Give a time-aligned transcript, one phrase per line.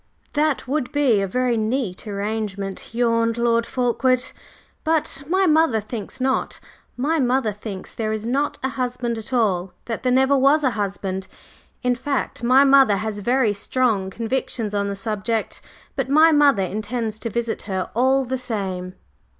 [0.33, 4.31] "That would be a very neat arrangement," yawned Lord Fulkeward.
[4.83, 6.59] "But my mother thinks not.
[6.97, 10.71] My mother thinks there is not a husband at all, that there never was a
[10.71, 11.27] husband.
[11.83, 15.61] In fact my mother has very strong convictions on the subject.
[15.95, 18.95] But my mother intends to visit her all the same."